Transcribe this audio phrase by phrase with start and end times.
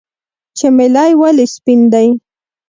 [0.57, 2.07] چمیلی ولې سپین دی؟